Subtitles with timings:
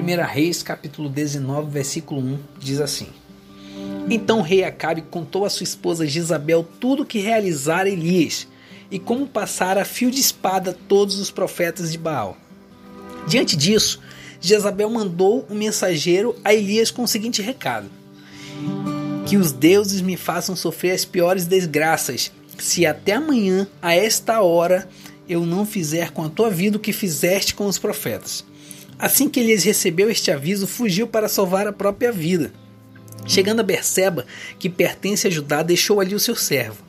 [0.00, 3.08] 1 Reis, capítulo 19, versículo 1, diz assim:
[4.08, 8.48] Então o rei Acabe contou a sua esposa Jezabel tudo o que realizara Elias
[8.90, 12.36] e como passara a fio de espada todos os profetas de Baal.
[13.28, 14.00] Diante disso,
[14.40, 17.90] Jezabel mandou um mensageiro a Elias com o seguinte recado:
[19.26, 24.88] Que os deuses me façam sofrer as piores desgraças, se até amanhã, a esta hora,
[25.28, 28.48] eu não fizer com a tua vida o que fizeste com os profetas.
[29.00, 32.52] Assim que Elias recebeu este aviso, fugiu para salvar a própria vida.
[33.26, 34.26] Chegando a Berseba,
[34.58, 36.84] que pertence a Judá, deixou ali o seu servo.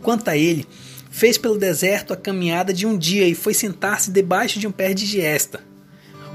[0.00, 0.64] Quanto a ele,
[1.10, 4.94] fez pelo deserto a caminhada de um dia e foi sentar-se debaixo de um pé
[4.94, 5.60] de giesta,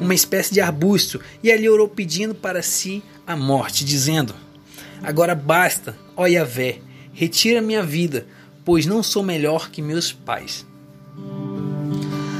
[0.01, 4.35] uma espécie de arbusto, e ali orou pedindo para si a morte, dizendo:
[5.01, 6.79] Agora basta, ó Yahvé,
[7.13, 8.25] retira minha vida,
[8.65, 10.65] pois não sou melhor que meus pais.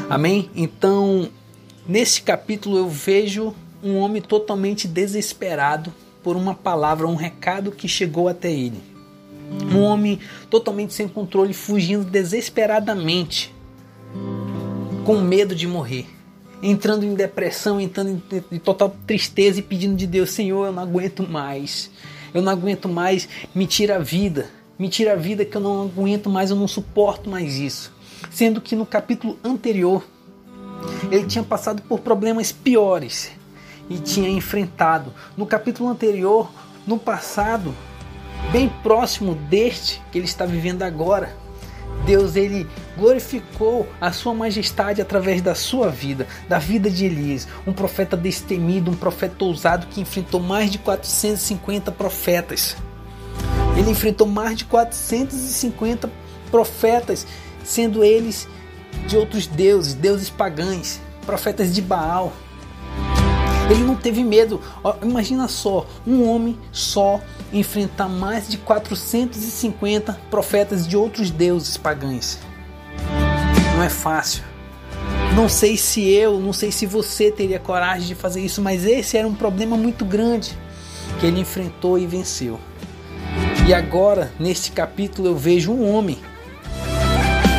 [0.09, 0.49] Amém?
[0.53, 1.29] Então,
[1.87, 5.91] Neste capítulo eu vejo um homem totalmente desesperado
[6.23, 8.81] por uma palavra, um recado que chegou até ele.
[9.73, 13.53] Um homem totalmente sem controle, fugindo desesperadamente,
[15.03, 16.05] com medo de morrer,
[16.61, 18.21] entrando em depressão, entrando
[18.51, 21.89] em total tristeza e pedindo de Deus: Senhor, eu não aguento mais,
[22.33, 25.81] eu não aguento mais, me tira a vida, me tira a vida que eu não
[25.81, 27.91] aguento mais, eu não suporto mais isso.
[28.29, 30.05] Sendo que no capítulo anterior
[31.11, 33.31] ele tinha passado por problemas piores
[33.89, 35.13] e tinha enfrentado.
[35.35, 36.49] No capítulo anterior,
[36.85, 37.73] no passado,
[38.51, 41.35] bem próximo deste que ele está vivendo agora,
[42.05, 47.73] Deus ele glorificou a sua majestade através da sua vida, da vida de Elias, um
[47.73, 52.75] profeta destemido, um profeta ousado que enfrentou mais de 450 profetas.
[53.77, 56.09] Ele enfrentou mais de 450
[56.49, 57.25] profetas,
[57.63, 58.47] sendo eles
[59.07, 62.33] de outros deuses, deuses pagãos, profetas de Baal.
[63.69, 64.59] Ele não teve medo.
[65.01, 67.21] Imagina só, um homem só
[67.53, 72.37] enfrentar mais de 450 profetas de outros deuses pagãos.
[73.75, 74.43] Não é fácil.
[75.35, 79.17] Não sei se eu, não sei se você teria coragem de fazer isso, mas esse
[79.17, 80.57] era um problema muito grande
[81.19, 82.59] que ele enfrentou e venceu.
[83.65, 86.17] E agora, neste capítulo, eu vejo um homem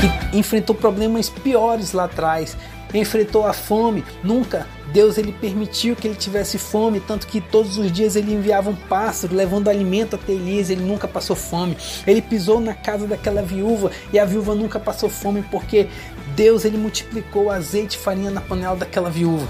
[0.02, 2.56] que enfrentou problemas piores lá atrás,
[2.92, 7.90] enfrentou a fome, nunca Deus ele permitiu que ele tivesse fome, tanto que todos os
[7.90, 11.76] dias ele enviava um pássaro levando alimento até Elias, ele nunca passou fome.
[12.06, 15.88] Ele pisou na casa daquela viúva e a viúva nunca passou fome porque
[16.36, 19.48] Deus ele multiplicou azeite e farinha na panela daquela viúva.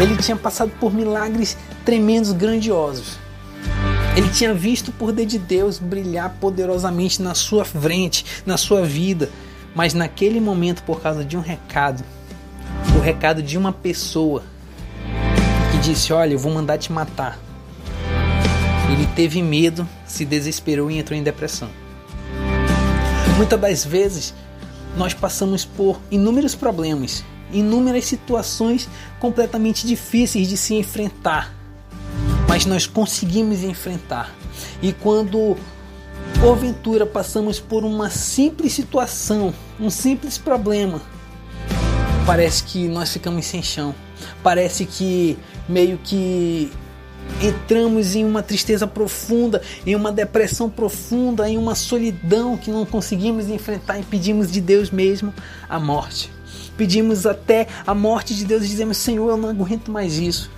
[0.00, 3.23] Ele tinha passado por milagres tremendos, grandiosos.
[4.16, 9.28] Ele tinha visto o poder de Deus brilhar poderosamente na sua frente, na sua vida,
[9.74, 12.04] mas naquele momento, por causa de um recado,
[12.96, 14.44] o recado de uma pessoa
[15.72, 17.40] que disse: Olha, eu vou mandar te matar.
[18.92, 21.68] Ele teve medo, se desesperou e entrou em depressão.
[23.36, 24.32] Muitas das vezes
[24.96, 28.88] nós passamos por inúmeros problemas, inúmeras situações
[29.18, 31.52] completamente difíceis de se enfrentar
[32.48, 34.34] mas nós conseguimos enfrentar.
[34.82, 35.56] E quando
[36.40, 41.00] porventura passamos por uma simples situação, um simples problema,
[42.26, 43.94] parece que nós ficamos sem chão.
[44.42, 45.38] Parece que
[45.68, 46.70] meio que
[47.40, 53.48] entramos em uma tristeza profunda, em uma depressão profunda, em uma solidão que não conseguimos
[53.48, 55.32] enfrentar e pedimos de Deus mesmo
[55.68, 56.30] a morte.
[56.76, 60.50] Pedimos até a morte de Deus e dizemos: Senhor, eu não aguento mais isso.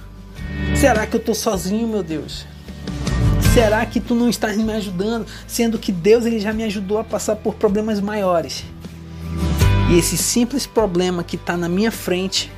[0.81, 2.47] Será que eu estou sozinho, meu Deus?
[3.55, 7.05] Será que tu não estás me ajudando, sendo que Deus ele já me ajudou a
[7.05, 8.63] passar por problemas maiores?
[9.91, 12.53] E esse simples problema que está na minha frente,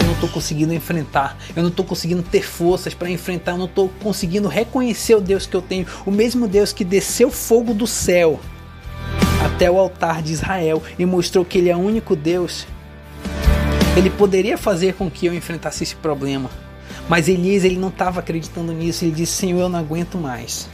[0.00, 3.66] eu não estou conseguindo enfrentar, eu não estou conseguindo ter forças para enfrentar, eu não
[3.66, 7.86] estou conseguindo reconhecer o Deus que eu tenho, o mesmo Deus que desceu fogo do
[7.86, 8.40] céu
[9.44, 12.66] até o altar de Israel e mostrou que Ele é o único Deus.
[13.96, 16.50] Ele poderia fazer com que eu enfrentasse esse problema
[17.08, 19.04] mas Elias ele não estava acreditando nisso.
[19.04, 20.68] Ele disse: Senhor, eu não aguento mais.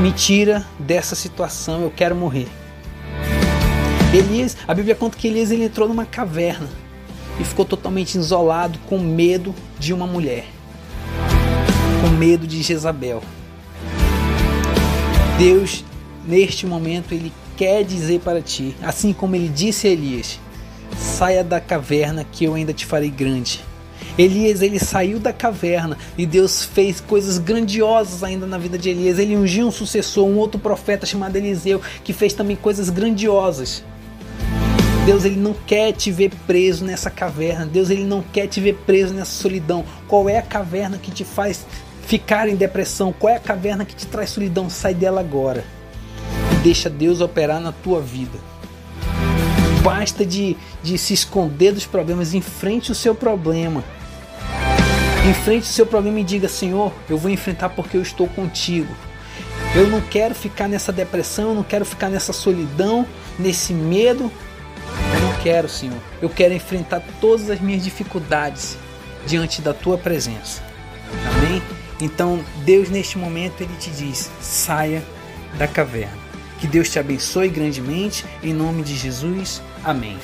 [0.00, 2.48] Me tira dessa situação, eu quero morrer.
[4.12, 6.68] Elias, a Bíblia conta que Elias ele entrou numa caverna
[7.38, 10.46] e ficou totalmente isolado, com medo de uma mulher,
[12.00, 13.22] com medo de Jezabel.
[15.38, 15.84] Deus,
[16.26, 20.38] neste momento, ele quer dizer para ti, assim como ele disse a Elias:
[20.98, 23.62] saia da caverna que eu ainda te farei grande.
[24.18, 29.18] Elias ele saiu da caverna e Deus fez coisas grandiosas ainda na vida de Elias.
[29.18, 33.84] Ele ungiu um sucessor, um outro profeta chamado Eliseu, que fez também coisas grandiosas.
[35.04, 37.66] Deus ele não quer te ver preso nessa caverna.
[37.66, 39.84] Deus ele não quer te ver preso nessa solidão.
[40.08, 41.66] Qual é a caverna que te faz
[42.06, 43.14] ficar em depressão?
[43.16, 44.68] Qual é a caverna que te traz solidão?
[44.68, 45.62] Sai dela agora.
[46.52, 48.38] E deixa Deus operar na tua vida.
[49.84, 52.34] Basta de, de se esconder dos problemas.
[52.34, 53.84] Enfrente o seu problema.
[55.28, 58.94] Enfrente seu problema e diga: Senhor, eu vou enfrentar porque eu estou contigo.
[59.74, 63.06] Eu não quero ficar nessa depressão, eu não quero ficar nessa solidão,
[63.38, 64.30] nesse medo,
[65.14, 65.98] eu não quero, Senhor.
[66.22, 68.78] Eu quero enfrentar todas as minhas dificuldades
[69.26, 70.62] diante da tua presença.
[71.36, 71.62] Amém?
[72.00, 75.02] Então, Deus neste momento ele te diz: saia
[75.58, 76.26] da caverna.
[76.60, 79.60] Que Deus te abençoe grandemente em nome de Jesus.
[79.84, 80.16] Amém.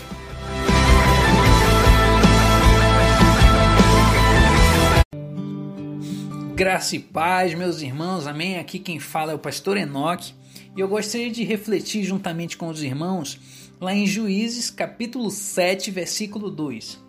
[6.62, 8.24] Graça e paz, meus irmãos.
[8.24, 8.56] Amém.
[8.56, 10.32] Aqui quem fala é o pastor Enoque,
[10.76, 13.36] e eu gostaria de refletir juntamente com os irmãos
[13.80, 17.00] lá em Juízes capítulo 7, versículo 2.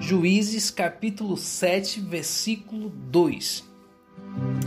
[0.00, 3.62] Juízes capítulo 7, versículo 2.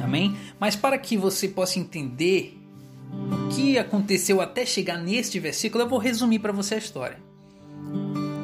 [0.02, 0.34] Amém?
[0.58, 2.58] Mas para que você possa entender
[3.12, 7.20] o que aconteceu até chegar neste versículo, eu vou resumir para você a história.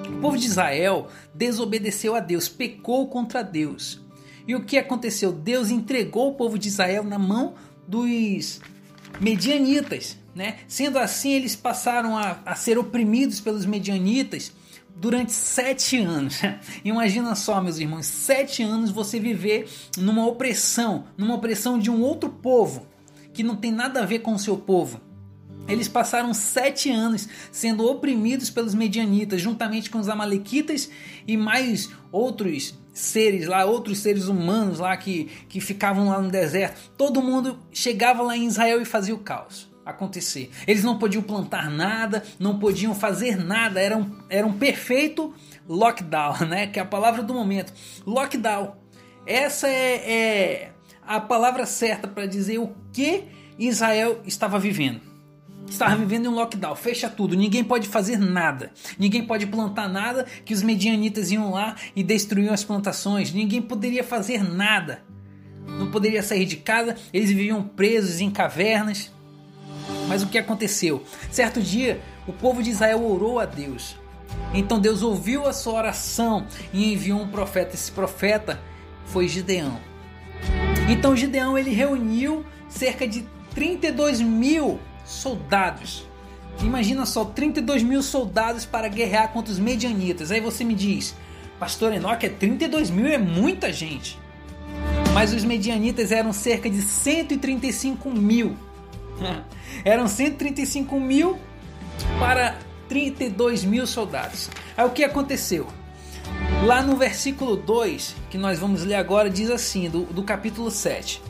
[0.05, 4.08] O povo de Israel desobedeceu a Deus, pecou contra Deus.
[4.49, 5.31] E o que aconteceu?
[5.31, 7.53] Deus entregou o povo de Israel na mão
[7.87, 8.59] dos
[9.19, 10.17] medianitas.
[10.33, 10.57] Né?
[10.67, 14.51] Sendo assim, eles passaram a, a ser oprimidos pelos medianitas
[14.95, 16.39] durante sete anos.
[16.83, 22.31] Imagina só, meus irmãos, sete anos você viver numa opressão, numa opressão de um outro
[22.31, 22.87] povo
[23.31, 24.99] que não tem nada a ver com o seu povo.
[25.67, 30.89] Eles passaram sete anos sendo oprimidos pelos medianitas, juntamente com os amalequitas
[31.27, 36.91] e mais outros seres lá, outros seres humanos lá que, que ficavam lá no deserto.
[36.97, 40.51] Todo mundo chegava lá em Israel e fazia o caos acontecer.
[40.67, 45.33] Eles não podiam plantar nada, não podiam fazer nada, era um, era um perfeito
[45.67, 46.67] lockdown, né?
[46.67, 47.73] Que é a palavra do momento.
[48.05, 48.75] Lockdown.
[49.25, 50.71] Essa é, é
[51.05, 53.23] a palavra certa para dizer o que
[53.57, 55.08] Israel estava vivendo.
[55.69, 60.53] Estava vivendo um lockdown, fecha tudo, ninguém pode fazer nada, ninguém pode plantar nada, que
[60.53, 65.03] os medianitas iam lá e destruíam as plantações, ninguém poderia fazer nada,
[65.67, 69.11] não poderia sair de casa, eles viviam presos em cavernas,
[70.07, 71.03] mas o que aconteceu?
[71.31, 73.95] Certo dia, o povo de Israel orou a Deus.
[74.53, 77.75] Então Deus ouviu a sua oração e enviou um profeta.
[77.75, 78.59] Esse profeta
[79.05, 79.79] foi Gideão.
[80.89, 86.07] Então Gideão ele reuniu cerca de 32 mil soldados.
[86.61, 90.29] Imagina só, 32 mil soldados para guerrear contra os medianitas.
[90.29, 91.15] Aí você me diz,
[91.59, 94.19] Pastor Enoque, é 32 mil é muita gente.
[95.13, 98.55] Mas os medianitas eram cerca de 135 mil.
[99.83, 101.37] Eram 135 mil
[102.17, 102.57] para
[102.87, 104.49] 32 mil soldados.
[104.77, 105.67] Aí o que aconteceu?
[106.65, 111.21] Lá no versículo 2, que nós vamos ler agora, diz assim, do, do capítulo 7.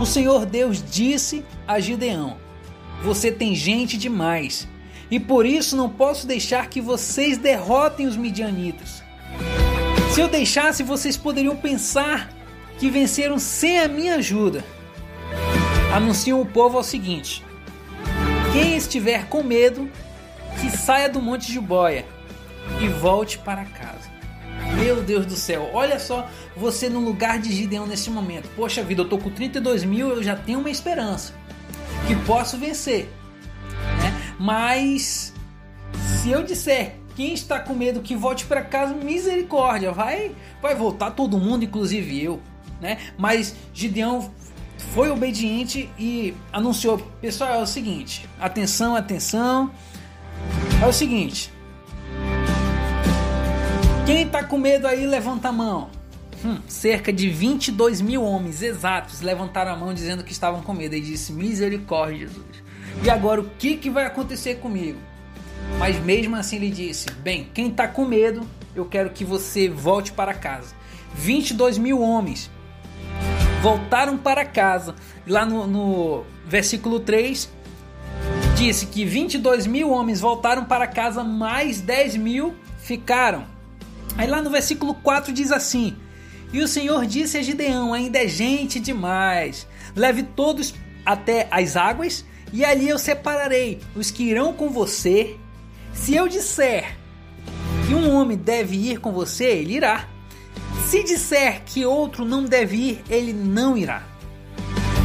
[0.00, 2.36] O Senhor Deus disse a Gideão:
[3.02, 4.68] Você tem gente demais,
[5.10, 9.02] e por isso não posso deixar que vocês derrotem os midianitas.
[10.14, 12.30] Se eu deixasse, vocês poderiam pensar
[12.78, 14.64] que venceram sem a minha ajuda
[15.92, 17.44] anunciam o povo ao seguinte:
[18.52, 19.90] quem estiver com medo,
[20.60, 22.04] que saia do monte de boia
[22.80, 23.97] e volte para casa.
[24.78, 28.48] Meu Deus do céu, olha só você no lugar de Gideão nesse momento.
[28.54, 31.34] Poxa vida, eu tô com 32 mil, eu já tenho uma esperança
[32.06, 33.08] que posso vencer.
[34.00, 34.34] Né?
[34.38, 35.34] Mas
[35.92, 40.32] se eu disser quem está com medo que volte para casa, misericórdia, vai,
[40.62, 42.40] vai voltar todo mundo, inclusive eu.
[42.80, 42.98] Né?
[43.18, 44.30] Mas Gideão
[44.94, 49.70] foi obediente e anunciou: pessoal, é o seguinte, atenção, atenção.
[50.80, 51.57] É o seguinte.
[54.08, 55.90] Quem tá com medo aí, levanta a mão.
[56.42, 60.94] Hum, cerca de 22 mil homens exatos levantaram a mão dizendo que estavam com medo.
[60.94, 62.46] E disse: Misericórdia, Jesus.
[63.04, 64.98] E agora o que, que vai acontecer comigo?
[65.78, 70.10] Mas mesmo assim ele disse: Bem, quem tá com medo, eu quero que você volte
[70.10, 70.74] para casa.
[71.14, 72.50] 22 mil homens
[73.60, 74.94] voltaram para casa.
[75.26, 77.46] Lá no, no versículo 3
[78.56, 83.57] disse que 22 mil homens voltaram para casa, mais 10 mil ficaram.
[84.16, 85.96] Aí lá no versículo 4 diz assim:
[86.52, 90.74] E o Senhor disse a Gideão: Ainda é gente demais, leve todos
[91.04, 95.36] até as águas, e ali eu separarei os que irão com você.
[95.92, 96.96] Se eu disser
[97.86, 100.08] que um homem deve ir com você, ele irá.
[100.86, 104.02] Se disser que outro não deve ir, ele não irá.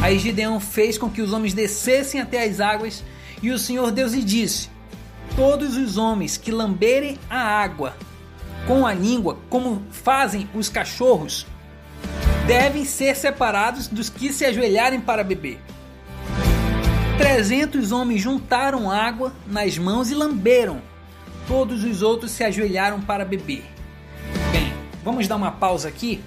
[0.02, 3.02] Aí Gideão fez com que os homens descessem até as águas,
[3.42, 4.68] e o Senhor Deus lhe disse:
[5.36, 7.96] todos os homens que lamberem a água
[8.66, 11.46] com a língua, como fazem os cachorros,
[12.46, 15.58] devem ser separados dos que se ajoelharem para beber.
[17.16, 20.80] Trezentos homens juntaram água nas mãos e lamberam.
[21.46, 23.64] Todos os outros se ajoelharam para beber.
[24.50, 24.72] Bem,
[25.04, 26.22] vamos dar uma pausa aqui.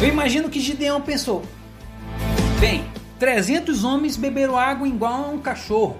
[0.00, 1.42] Eu imagino que Gideão pensou:
[2.60, 2.84] bem,
[3.18, 5.96] 300 homens beberam água igual a um cachorro.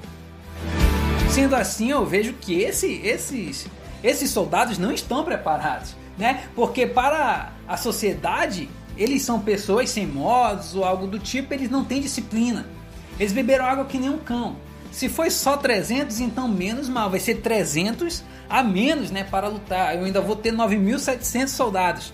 [1.31, 3.67] Sendo assim, eu vejo que esse, esses,
[4.03, 6.45] esses soldados não estão preparados, né?
[6.55, 11.85] Porque para a sociedade, eles são pessoas sem modos ou algo do tipo, eles não
[11.85, 12.67] têm disciplina.
[13.19, 14.57] Eles beberam água que nem um cão.
[14.91, 19.97] Se foi só 300, então menos mal, vai ser 300 a menos, né, para lutar.
[19.97, 22.13] Eu ainda vou ter 9.700 soldados.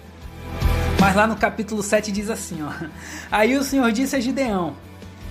[1.00, 2.71] Mas lá no capítulo 7 diz assim, ó:
[3.30, 4.75] Aí o Senhor disse a Gideão: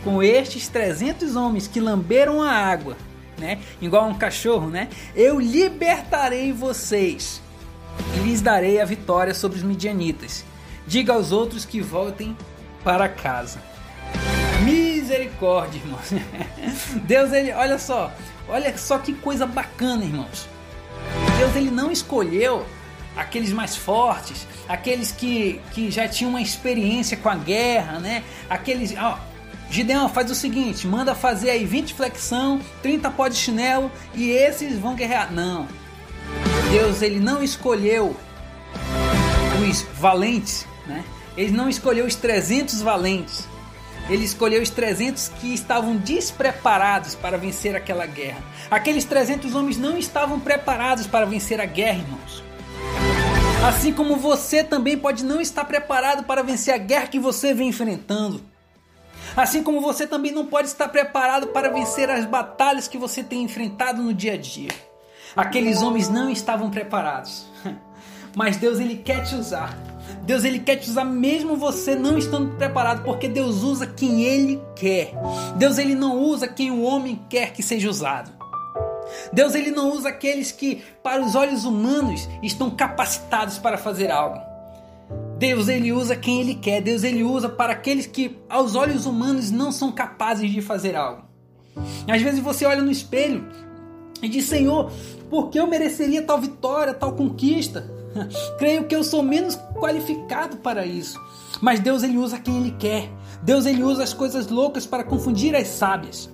[0.03, 2.97] Com estes 300 homens que lamberam a água,
[3.37, 7.41] né, igual um cachorro, né, eu libertarei vocês
[8.15, 10.43] e lhes darei a vitória sobre os midianitas.
[10.85, 12.35] Diga aos outros que voltem
[12.83, 13.61] para casa.
[14.63, 16.13] Misericórdia, irmãos.
[17.03, 18.11] Deus, ele, olha só,
[18.47, 20.47] olha só que coisa bacana, irmãos.
[21.37, 22.65] Deus, ele não escolheu
[23.15, 28.23] aqueles mais fortes, aqueles que, que já tinham uma experiência com a guerra, né?
[28.49, 29.19] Aqueles, ó,
[29.69, 34.77] Gideão, faz o seguinte, manda fazer aí 20 flexão, 30 pó de chinelo e esses
[34.77, 35.31] vão guerrear.
[35.31, 35.67] Não.
[36.71, 38.15] Deus, ele não escolheu
[39.69, 41.03] os valentes, né?
[41.35, 43.47] Ele não escolheu os 300 valentes.
[44.09, 48.41] Ele escolheu os 300 que estavam despreparados para vencer aquela guerra.
[48.71, 52.43] Aqueles 300 homens não estavam preparados para vencer a guerra, irmãos.
[53.67, 57.69] Assim como você também pode não estar preparado para vencer a guerra que você vem
[57.69, 58.41] enfrentando.
[59.37, 63.43] Assim como você também não pode estar preparado para vencer as batalhas que você tem
[63.43, 64.71] enfrentado no dia a dia.
[65.35, 67.45] Aqueles homens não estavam preparados.
[68.35, 69.77] Mas Deus ele quer te usar.
[70.23, 74.59] Deus ele quer te usar mesmo você não estando preparado, porque Deus usa quem ele
[74.75, 75.13] quer.
[75.55, 78.31] Deus ele não usa quem o homem quer que seja usado.
[79.31, 84.56] Deus ele não usa aqueles que, para os olhos humanos, estão capacitados para fazer algo.
[85.37, 86.81] Deus ele usa quem ele quer.
[86.81, 91.23] Deus ele usa para aqueles que, aos olhos humanos, não são capazes de fazer algo.
[92.07, 93.45] Às vezes você olha no espelho
[94.21, 94.91] e diz: Senhor,
[95.29, 97.89] por que eu mereceria tal vitória, tal conquista?
[98.57, 101.19] Creio que eu sou menos qualificado para isso.
[101.61, 103.09] Mas Deus ele usa quem ele quer.
[103.43, 106.29] Deus ele usa as coisas loucas para confundir as sábias.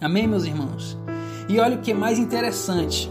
[0.00, 0.98] Amém, meus irmãos?
[1.48, 3.10] E olha o que é mais interessante.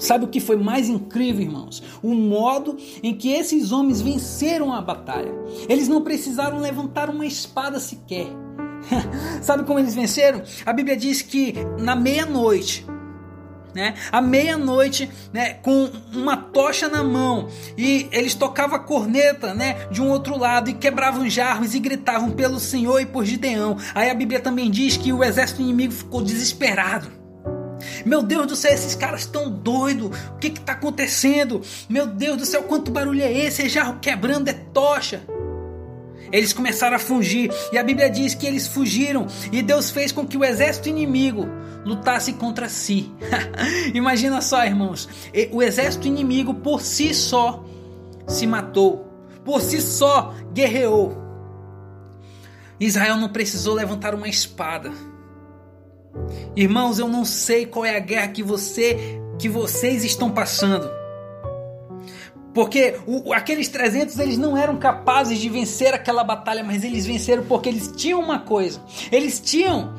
[0.00, 1.82] Sabe o que foi mais incrível, irmãos?
[2.02, 5.32] O modo em que esses homens venceram a batalha.
[5.68, 8.26] Eles não precisaram levantar uma espada sequer.
[9.42, 10.42] Sabe como eles venceram?
[10.64, 12.86] A Bíblia diz que na meia-noite,
[13.74, 13.94] né?
[14.10, 20.02] À meia-noite, né, com uma tocha na mão, e eles tocavam a corneta, né, de
[20.02, 23.76] um outro lado e quebravam jarros e gritavam pelo Senhor e por Gideão.
[23.94, 27.19] Aí a Bíblia também diz que o exército inimigo ficou desesperado.
[28.04, 30.10] Meu Deus do céu, esses caras estão doidos.
[30.30, 31.62] O que está acontecendo?
[31.88, 33.62] Meu Deus do céu, quanto barulho é esse?
[33.62, 35.22] É jarro quebrando, é tocha.
[36.32, 40.26] Eles começaram a fugir e a Bíblia diz que eles fugiram e Deus fez com
[40.26, 41.48] que o exército inimigo
[41.84, 43.10] lutasse contra si.
[43.94, 45.08] Imagina só, irmãos,
[45.50, 47.64] o exército inimigo por si só
[48.28, 49.08] se matou,
[49.44, 51.18] por si só guerreou.
[52.78, 54.92] Israel não precisou levantar uma espada.
[56.56, 60.90] Irmãos, eu não sei qual é a guerra que você que vocês estão passando.
[62.52, 67.44] Porque o, aqueles 300 eles não eram capazes de vencer aquela batalha, mas eles venceram
[67.44, 68.80] porque eles tinham uma coisa.
[69.10, 69.94] Eles tinham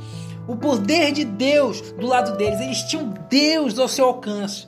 [0.48, 2.60] o poder de Deus do lado deles.
[2.60, 4.68] Eles tinham Deus ao seu alcance.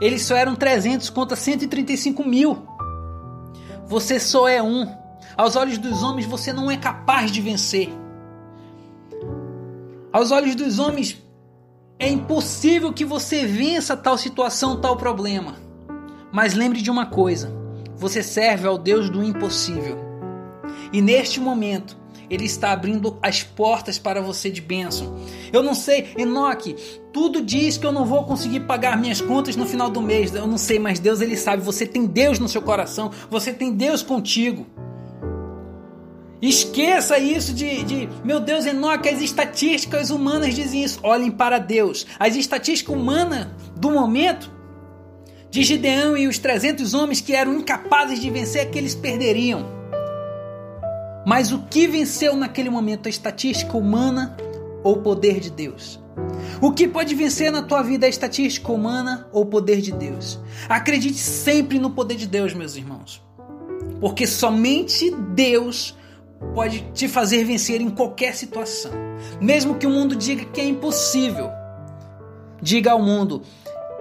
[0.00, 2.66] Eles só eram 300 contra 135 mil.
[3.86, 4.86] Você só é um.
[5.36, 8.01] Aos olhos dos homens você não é capaz de vencer.
[10.12, 11.16] Aos olhos dos homens,
[11.98, 15.54] é impossível que você vença tal situação, tal problema.
[16.30, 17.50] Mas lembre de uma coisa:
[17.96, 19.96] você serve ao Deus do impossível.
[20.92, 21.96] E neste momento,
[22.28, 25.16] ele está abrindo as portas para você de bênção.
[25.50, 26.76] Eu não sei, Enoque,
[27.10, 30.34] tudo diz que eu não vou conseguir pagar minhas contas no final do mês.
[30.34, 31.62] Eu não sei, mas Deus ele sabe.
[31.62, 34.66] Você tem Deus no seu coração, você tem Deus contigo.
[36.42, 40.98] Esqueça isso de, de, meu Deus, Enoque, as estatísticas humanas dizem isso.
[41.04, 42.04] Olhem para Deus.
[42.18, 43.46] As estatísticas humanas
[43.76, 44.50] do momento
[45.48, 49.64] de Gideão e os 300 homens que eram incapazes de vencer, que eles perderiam.
[51.24, 54.36] Mas o que venceu naquele momento, a estatística humana
[54.82, 56.02] ou o poder de Deus?
[56.60, 60.40] O que pode vencer na tua vida a estatística humana ou o poder de Deus?
[60.68, 63.22] Acredite sempre no poder de Deus, meus irmãos.
[64.00, 65.96] Porque somente Deus
[66.54, 68.92] pode te fazer vencer em qualquer situação.
[69.40, 71.50] Mesmo que o mundo diga que é impossível.
[72.60, 73.42] Diga ao mundo: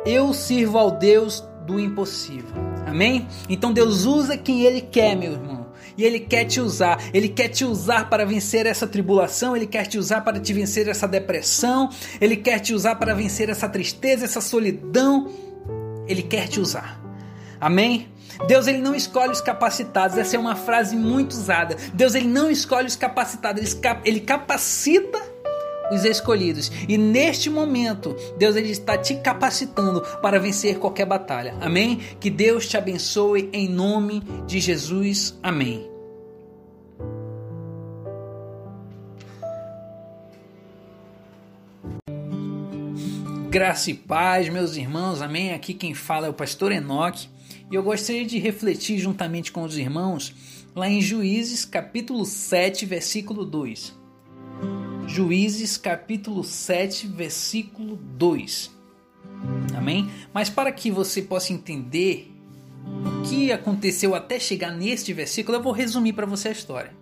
[0.05, 2.55] Eu sirvo ao Deus do impossível.
[2.85, 3.27] Amém?
[3.47, 5.67] Então Deus usa quem Ele quer, meu irmão.
[5.97, 7.01] E Ele quer te usar.
[7.13, 9.55] Ele quer te usar para vencer essa tribulação.
[9.55, 11.89] Ele quer te usar para te vencer essa depressão.
[12.19, 15.29] Ele quer te usar para vencer essa tristeza, essa solidão.
[16.07, 17.00] Ele quer te usar.
[17.61, 18.09] Amém?
[18.47, 20.17] Deus ele não escolhe os capacitados.
[20.17, 21.77] Essa é uma frase muito usada.
[21.93, 23.77] Deus ele não escolhe os capacitados.
[24.03, 25.21] Ele capacita
[25.91, 26.71] os escolhidos.
[26.87, 31.53] E neste momento, Deus ele está te capacitando para vencer qualquer batalha.
[31.61, 31.97] Amém?
[32.19, 35.37] Que Deus te abençoe em nome de Jesus.
[35.43, 35.87] Amém.
[43.49, 45.53] Graça e paz, meus irmãos, amém?
[45.53, 47.27] Aqui quem fala é o pastor Enoque
[47.71, 50.35] e eu gostaria de refletir juntamente com os irmãos
[50.75, 53.97] lá em Juízes capítulo 7, versículo 2.
[55.07, 58.71] Juízes capítulo 7, versículo 2.
[59.75, 60.11] Amém?
[60.33, 62.29] Mas para que você possa entender
[63.05, 66.93] o que aconteceu até chegar neste versículo, eu vou resumir para você a história.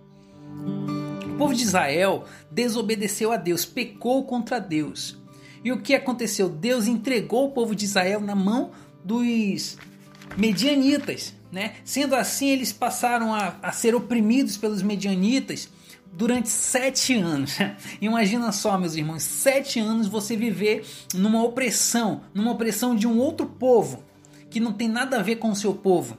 [1.26, 5.18] O povo de Israel desobedeceu a Deus, pecou contra Deus.
[5.64, 6.48] E o que aconteceu?
[6.48, 8.70] Deus entregou o povo de Israel na mão
[9.04, 9.76] dos
[10.36, 11.34] medianitas.
[11.50, 11.74] Né?
[11.84, 15.68] Sendo assim, eles passaram a, a ser oprimidos pelos medianitas
[16.12, 17.56] durante sete anos.
[18.00, 20.84] Imagina só, meus irmãos, sete anos você viver
[21.14, 24.04] numa opressão, numa opressão de um outro povo
[24.48, 26.16] que não tem nada a ver com o seu povo.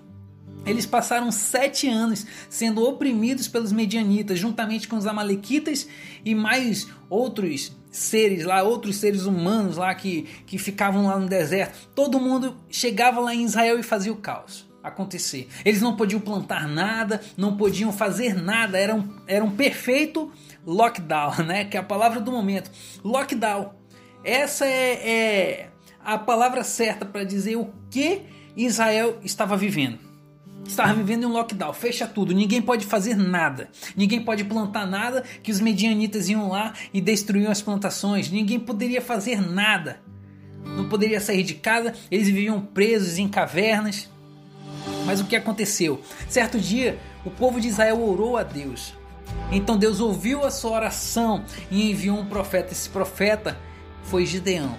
[0.65, 5.87] Eles passaram sete anos sendo oprimidos pelos medianitas, juntamente com os amalequitas
[6.23, 11.89] e mais outros seres lá, outros seres humanos lá que, que ficavam lá no deserto.
[11.93, 15.47] Todo mundo chegava lá em Israel e fazia o caos acontecer.
[15.63, 20.31] Eles não podiam plantar nada, não podiam fazer nada, era um, era um perfeito
[20.65, 21.65] lockdown, né?
[21.65, 22.71] Que é a palavra do momento.
[23.03, 23.73] Lockdown.
[24.23, 25.69] Essa é, é
[26.03, 28.23] a palavra certa para dizer o que
[28.55, 30.10] Israel estava vivendo.
[30.65, 35.23] Estava vivendo em um lockdown, fecha tudo, ninguém pode fazer nada, ninguém pode plantar nada,
[35.43, 39.99] que os medianitas iam lá e destruíam as plantações, ninguém poderia fazer nada,
[40.63, 44.09] não poderia sair de casa, eles viviam presos em cavernas,
[45.05, 46.01] mas o que aconteceu?
[46.29, 48.93] Certo dia, o povo de Israel orou a Deus.
[49.51, 52.71] Então Deus ouviu a sua oração e enviou um profeta.
[52.71, 53.57] Esse profeta
[54.03, 54.77] foi Gideão.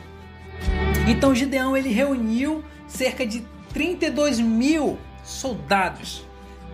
[1.09, 4.99] Então Gideão ele reuniu cerca de 32 mil
[5.33, 6.27] soldados.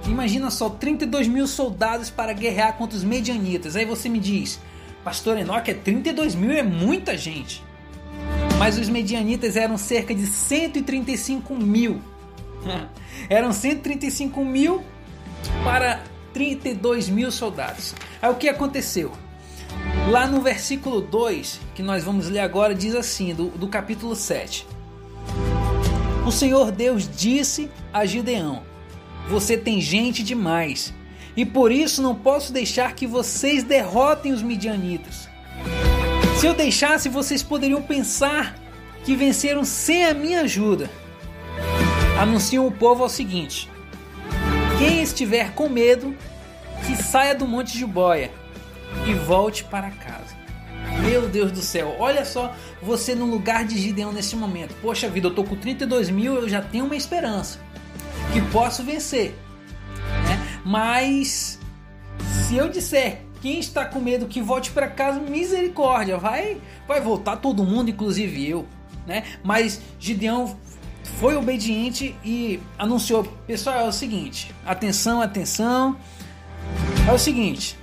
[0.07, 3.77] Imagina só, 32 mil soldados para guerrear contra os medianitas.
[3.77, 4.61] Aí você me diz,
[5.03, 7.62] Pastor Enoque, é 32 mil é muita gente.
[8.59, 12.01] Mas os medianitas eram cerca de 135 mil.
[13.29, 14.83] Eram 135 mil
[15.62, 17.94] para 32 mil soldados.
[18.21, 19.12] Aí o que aconteceu?
[20.11, 24.66] Lá no versículo 2, que nós vamos ler agora, diz assim, do, do capítulo 7.
[26.29, 28.62] O Senhor Deus disse a Gideão:
[29.31, 30.93] Você tem gente demais,
[31.35, 35.27] e por isso não posso deixar que vocês derrotem os midianitas.
[36.38, 38.55] Se eu deixasse, vocês poderiam pensar
[39.05, 40.91] que venceram sem a minha ajuda
[42.21, 43.71] anunciam o povo ao seguinte:
[44.79, 46.14] Quem estiver com medo,
[46.87, 48.31] que saia do Monte de Boia
[49.07, 50.38] e volte para casa.
[51.09, 54.75] Meu Deus do céu, olha só você no lugar de Gideão nesse momento.
[54.83, 57.59] Poxa vida, eu tô com 32 mil, eu já tenho uma esperança
[58.31, 59.35] que posso vencer.
[60.27, 60.61] Né?
[60.66, 61.59] Mas
[62.47, 67.37] se eu disser quem está com medo que volte para casa, misericórdia, vai, vai voltar
[67.37, 68.66] todo mundo, inclusive eu.
[69.07, 69.25] Né?
[69.42, 70.59] Mas Gideão
[71.18, 75.97] foi obediente e anunciou: pessoal, é o seguinte, atenção, atenção,
[77.09, 77.78] é o seguinte.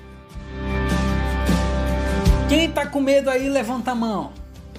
[2.48, 4.32] Quem tá com medo aí, levanta a mão.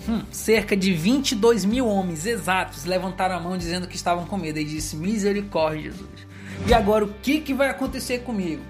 [0.09, 4.61] Hum, cerca de 22 mil homens exatos levantaram a mão dizendo que estavam com medo.
[4.61, 6.26] E disse: Misericórdia, Jesus.
[6.68, 8.62] E agora o que, que vai acontecer comigo?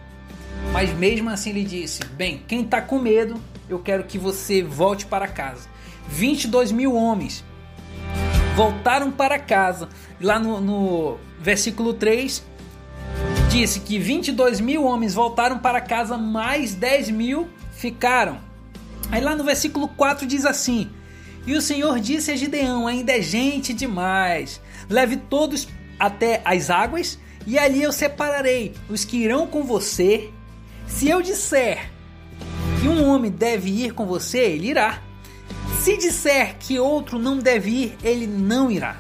[0.73, 5.05] Mas mesmo assim ele disse: Bem, quem tá com medo, eu quero que você volte
[5.05, 5.69] para casa.
[6.09, 7.45] 22 mil homens
[8.55, 9.91] voltaram para casa.
[10.19, 12.43] Lá no, no versículo 3
[13.51, 18.46] disse que 22 mil homens voltaram para casa, mais 10 mil ficaram.
[19.11, 20.90] Aí lá no versículo 4 diz assim:
[21.47, 27.19] E o Senhor disse a Gideão: Ainda é gente demais, leve todos até as águas,
[27.47, 30.31] e ali eu separarei os que irão com você.
[30.87, 31.90] Se eu disser
[32.81, 35.03] que um homem deve ir com você, ele irá.
[35.81, 38.97] se disser que outro não deve ir, ele não irá.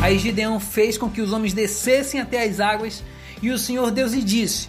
[0.00, 3.02] Aí Gideão fez com que os homens descessem até as águas,
[3.42, 4.68] e o Senhor Deus lhe disse: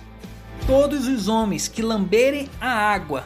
[0.65, 3.25] Todos os homens que lamberem a água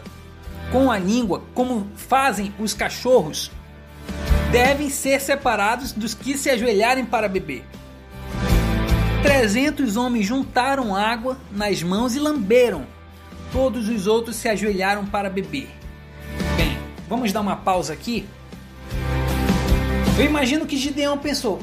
[0.74, 3.52] com a língua, como fazem os cachorros,
[4.52, 7.64] devem ser separados dos que se ajoelharem para beber.
[9.22, 12.88] Trezentos homens juntaram água nas mãos e lamberam.
[13.52, 15.70] Todos os outros se ajoelharam para beber.
[16.58, 16.76] Bem,
[17.08, 18.26] vamos dar uma pausa aqui.
[20.18, 21.60] Eu imagino que Gideão pensou: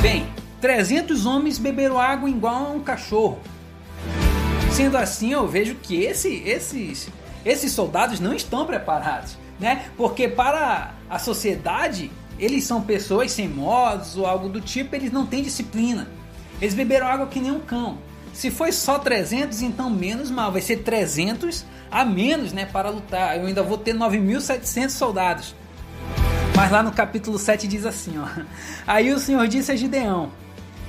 [0.00, 0.24] bem,
[0.60, 3.40] 300 homens beberam água igual a um cachorro.
[4.70, 7.08] Sendo assim, eu vejo que esse, esses,
[7.44, 9.86] esses soldados não estão preparados, né?
[9.96, 15.26] Porque para a sociedade, eles são pessoas sem modos ou algo do tipo, eles não
[15.26, 16.08] têm disciplina.
[16.60, 17.98] Eles beberam água que nem um cão.
[18.32, 23.36] Se foi só 300, então menos mal, vai ser 300 a menos, né, para lutar.
[23.36, 25.54] Eu ainda vou ter 9.700 soldados.
[26.54, 28.26] Mas lá no capítulo 7 diz assim, ó:
[28.86, 30.30] Aí o Senhor disse a Gideão: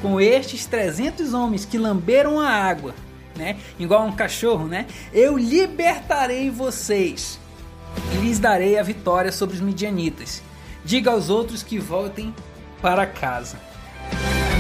[0.01, 2.93] Com estes 300 homens que lamberam a água,
[3.39, 7.39] né, igual um cachorro, né, eu libertarei vocês
[8.13, 10.43] e lhes darei a vitória sobre os midianitas.
[10.83, 12.33] Diga aos outros que voltem
[12.81, 13.57] para casa.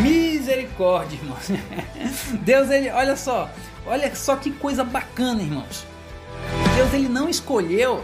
[0.01, 1.49] Misericórdia, irmãos.
[2.41, 3.49] Deus, ele, olha só,
[3.85, 5.85] olha só que coisa bacana, irmãos.
[6.75, 8.03] Deus, ele não escolheu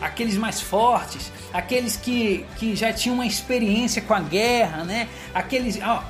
[0.00, 5.08] aqueles mais fortes, aqueles que, que já tinham uma experiência com a guerra, né?
[5.34, 6.02] Aqueles, ó,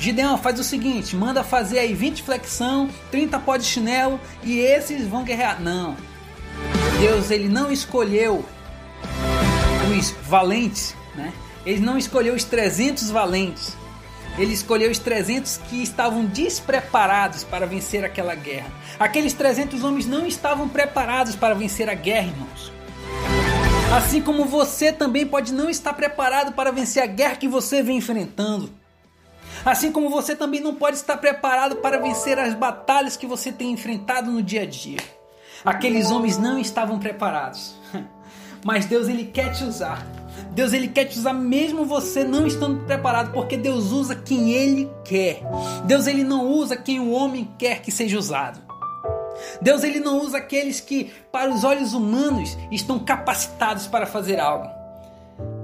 [0.00, 5.06] Gideão, faz o seguinte, manda fazer aí 20 flexão, 30 pó de chinelo e esses
[5.06, 5.60] vão guerrear.
[5.60, 5.94] Não.
[6.98, 8.42] Deus, ele não escolheu
[9.90, 11.30] os valentes, né?
[11.66, 13.76] Ele não escolheu os 300 valentes.
[14.38, 18.72] Ele escolheu os 300 que estavam despreparados para vencer aquela guerra.
[18.98, 22.72] Aqueles 300 homens não estavam preparados para vencer a guerra, irmãos.
[23.94, 27.98] Assim como você também pode não estar preparado para vencer a guerra que você vem
[27.98, 28.79] enfrentando.
[29.64, 33.72] Assim como você também não pode estar preparado para vencer as batalhas que você tem
[33.72, 34.98] enfrentado no dia a dia.
[35.64, 37.74] Aqueles homens não estavam preparados.
[38.64, 40.06] Mas Deus ele quer te usar
[40.52, 44.90] Deus ele quer te usar mesmo você não estando preparado, porque Deus usa quem ele
[45.04, 45.42] quer.
[45.84, 48.60] Deus ele não usa quem o homem quer que seja usado.
[49.62, 54.79] Deus ele não usa aqueles que para os olhos humanos estão capacitados para fazer algo.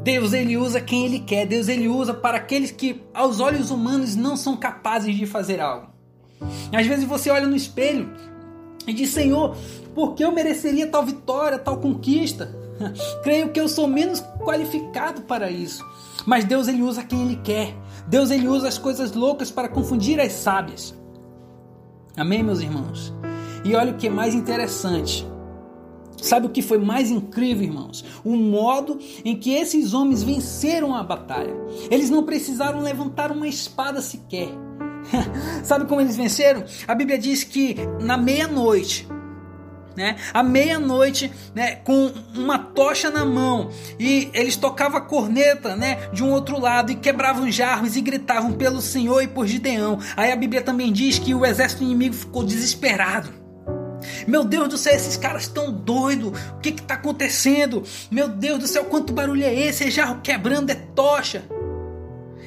[0.06, 1.44] Deus ele usa quem ele quer.
[1.46, 5.88] Deus ele usa para aqueles que aos olhos humanos não são capazes de fazer algo.
[6.72, 8.08] Às vezes você olha no espelho
[8.86, 9.56] e diz: Senhor,
[9.96, 12.56] por que eu mereceria tal vitória, tal conquista?
[13.24, 15.84] Creio que eu sou menos qualificado para isso.
[16.24, 17.74] Mas Deus ele usa quem ele quer.
[18.06, 20.94] Deus ele usa as coisas loucas para confundir as sábias.
[22.16, 23.12] Amém, meus irmãos?
[23.64, 25.26] E olha o que é mais interessante.
[26.26, 28.04] Sabe o que foi mais incrível, irmãos?
[28.24, 31.54] O modo em que esses homens venceram a batalha.
[31.88, 34.48] Eles não precisaram levantar uma espada sequer.
[35.62, 36.64] Sabe como eles venceram?
[36.88, 39.06] A Bíblia diz que na meia-noite
[39.96, 40.16] né?
[40.34, 46.22] À meia-noite, né, com uma tocha na mão, e eles tocavam a corneta, né, de
[46.22, 49.98] um outro lado e quebravam jarros e gritavam pelo Senhor e por Gideão.
[50.14, 53.45] Aí a Bíblia também diz que o exército inimigo ficou desesperado.
[54.26, 56.38] Meu Deus do céu, esses caras estão doidos.
[56.52, 57.82] O que está acontecendo?
[58.10, 59.84] Meu Deus do céu, quanto barulho é esse?
[59.84, 61.44] É jarro quebrando, é tocha.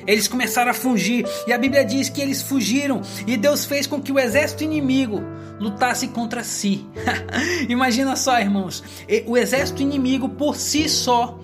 [0.08, 4.02] Eles começaram a fugir e a Bíblia diz que eles fugiram e Deus fez com
[4.02, 5.22] que o exército inimigo
[5.60, 6.88] lutasse contra si.
[7.70, 8.84] Imagina só, irmãos,
[9.28, 11.40] o exército inimigo por si só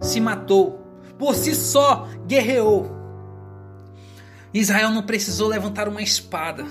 [0.00, 0.80] se matou,
[1.18, 2.96] por si só guerreou.
[4.54, 6.64] Israel não precisou levantar uma espada.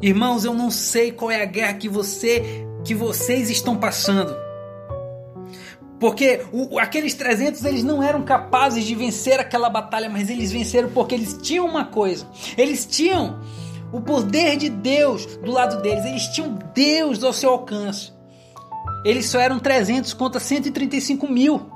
[0.00, 4.34] Irmãos, eu não sei qual é a guerra que você que vocês estão passando.
[5.98, 10.88] Porque o, aqueles 300 eles não eram capazes de vencer aquela batalha, mas eles venceram
[10.88, 12.26] porque eles tinham uma coisa.
[12.56, 13.38] Eles tinham
[13.92, 16.04] o poder de Deus do lado deles.
[16.06, 18.12] Eles tinham Deus ao seu alcance.
[19.04, 21.70] Eles só eram 300 contra 135 mil.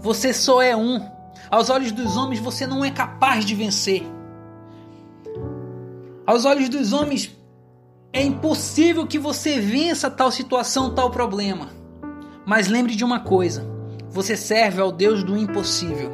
[0.00, 1.04] Você só é um.
[1.50, 4.04] Aos olhos dos homens você não é capaz de vencer.
[6.30, 7.36] Aos olhos dos homens
[8.12, 11.70] é impossível que você vença tal situação, tal problema.
[12.46, 13.66] Mas lembre de uma coisa:
[14.08, 16.12] você serve ao Deus do impossível.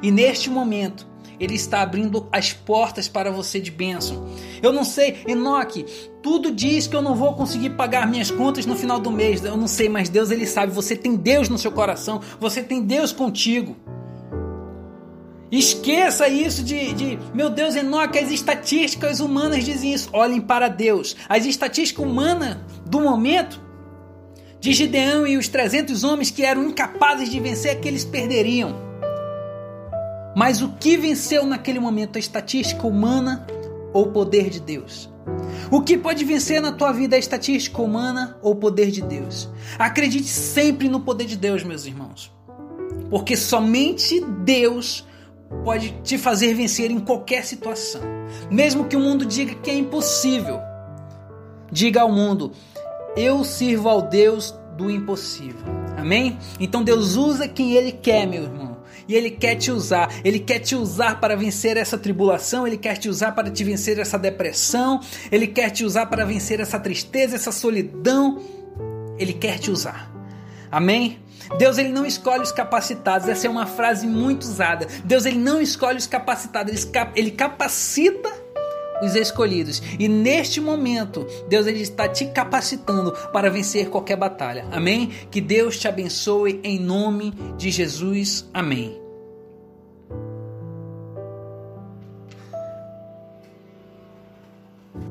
[0.00, 1.08] E neste momento,
[1.40, 4.28] ele está abrindo as portas para você de bênção.
[4.62, 5.84] Eu não sei, Enoque,
[6.22, 9.44] tudo diz que eu não vou conseguir pagar minhas contas no final do mês.
[9.44, 10.70] Eu não sei, mas Deus ele sabe.
[10.70, 13.74] Você tem Deus no seu coração, você tem Deus contigo.
[15.50, 20.08] Esqueça isso de, de, meu Deus, Enoque, as estatísticas humanas dizem isso.
[20.12, 21.16] Olhem para Deus.
[21.28, 23.60] As estatísticas humanas do momento
[24.60, 28.74] De Gideão e os 300 homens que eram incapazes de vencer, aqueles perderiam.
[30.34, 32.16] Mas o que venceu naquele momento?
[32.16, 33.46] A estatística humana
[33.92, 35.08] ou o poder de Deus?
[35.70, 39.02] O que pode vencer na tua vida é a estatística humana ou o poder de
[39.02, 39.48] Deus?
[39.78, 42.32] Acredite sempre no poder de Deus, meus irmãos.
[43.08, 45.04] Porque somente Deus
[45.64, 48.02] pode te fazer vencer em qualquer situação.
[48.50, 50.60] Mesmo que o mundo diga que é impossível.
[51.70, 52.52] Diga ao mundo:
[53.16, 55.64] eu sirvo ao Deus do impossível.
[55.96, 56.38] Amém?
[56.60, 58.76] Então Deus usa quem Ele quer, meu irmão.
[59.08, 60.12] E Ele quer te usar.
[60.24, 62.66] Ele quer te usar para vencer essa tribulação.
[62.66, 65.00] Ele quer te usar para te vencer essa depressão.
[65.32, 68.40] Ele quer te usar para vencer essa tristeza, essa solidão.
[69.18, 70.12] Ele quer te usar.
[70.70, 71.18] Amém?
[71.58, 73.28] Deus ele não escolhe os capacitados.
[73.28, 74.86] Essa é uma frase muito usada.
[75.04, 76.88] Deus ele não escolhe os capacitados.
[77.14, 78.32] Ele capacita
[79.02, 79.82] os escolhidos.
[79.98, 84.66] E neste momento, Deus ele está te capacitando para vencer qualquer batalha.
[84.70, 85.10] Amém?
[85.30, 88.48] Que Deus te abençoe em nome de Jesus.
[88.52, 89.05] Amém.